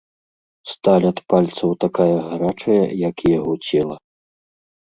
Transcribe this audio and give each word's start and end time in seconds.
Сталь 0.71 1.05
ад 1.11 1.19
пальцаў 1.33 1.69
такая 1.85 2.17
гарачая, 2.31 2.81
як 3.09 3.15
і 3.27 3.35
яго 3.39 3.53
цела. 3.67 3.95